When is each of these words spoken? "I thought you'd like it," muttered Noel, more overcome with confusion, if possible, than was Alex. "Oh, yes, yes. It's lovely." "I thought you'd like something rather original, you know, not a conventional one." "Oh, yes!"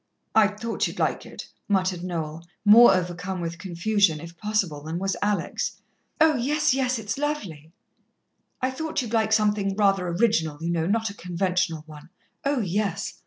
"I 0.33 0.47
thought 0.47 0.87
you'd 0.87 0.97
like 0.97 1.27
it," 1.27 1.47
muttered 1.67 2.03
Noel, 2.03 2.43
more 2.65 2.91
overcome 2.95 3.39
with 3.39 3.59
confusion, 3.59 4.19
if 4.19 4.35
possible, 4.35 4.81
than 4.81 4.97
was 4.97 5.15
Alex. 5.21 5.79
"Oh, 6.19 6.35
yes, 6.35 6.73
yes. 6.73 6.97
It's 6.97 7.19
lovely." 7.19 7.71
"I 8.63 8.71
thought 8.71 9.03
you'd 9.03 9.13
like 9.13 9.31
something 9.31 9.75
rather 9.75 10.07
original, 10.07 10.57
you 10.59 10.71
know, 10.71 10.87
not 10.87 11.11
a 11.11 11.15
conventional 11.15 11.83
one." 11.85 12.09
"Oh, 12.43 12.61
yes!" 12.61 13.19